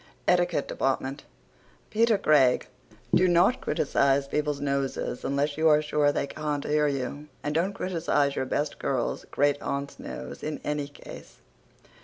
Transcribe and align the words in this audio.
ETIQUETTE 0.27 0.67
DEPARTMENT 0.67 1.25
P 1.91 1.99
r 2.07 2.07
C 2.07 2.59
g: 2.63 2.67
Do 3.13 3.27
not 3.27 3.61
criticize 3.61 4.27
people's 4.27 4.59
noses 4.59 5.23
unless 5.23 5.59
you 5.59 5.67
are 5.69 5.79
sure 5.79 6.11
they 6.11 6.25
can't 6.25 6.63
hear 6.63 6.87
you, 6.87 7.27
and 7.43 7.53
don't 7.53 7.73
criticize 7.73 8.35
your 8.35 8.45
best 8.45 8.79
girl's 8.79 9.25
great 9.25 9.61
aunt's 9.61 9.99
nose 9.99 10.41
in 10.41 10.59
any 10.63 10.87
case. 10.87 11.35